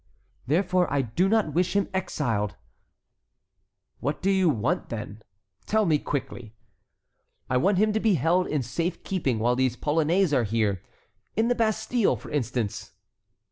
"Therefore 0.47 0.91
I 0.91 1.03
do 1.03 1.29
not 1.29 1.53
wish 1.53 1.75
him 1.75 1.87
exiled." 1.93 2.55
"What 3.99 4.19
do 4.19 4.31
you 4.31 4.49
want, 4.49 4.89
then? 4.89 5.21
Tell 5.67 5.85
me 5.85 5.99
quickly!" 5.99 6.55
"I 7.51 7.57
want 7.57 7.77
him 7.77 7.93
to 7.93 7.99
be 7.99 8.15
held 8.15 8.47
in 8.47 8.63
safe 8.63 9.03
keeping 9.03 9.37
while 9.37 9.55
these 9.55 9.75
Polonais 9.75 10.33
are 10.33 10.43
here; 10.45 10.81
in 11.35 11.49
the 11.49 11.53
Bastille, 11.55 12.15
for 12.15 12.31
instance." 12.31 12.93